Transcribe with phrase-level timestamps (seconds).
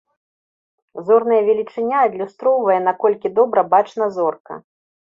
[1.09, 4.53] Зорная велічыня адлюстроўвае, наколькі добра бачна зорка.